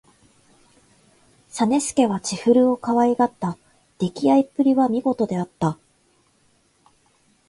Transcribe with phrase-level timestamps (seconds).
[1.47, 3.55] 実資は千古をかわいがった。
[3.99, 5.77] できあいっぷりは見事であった。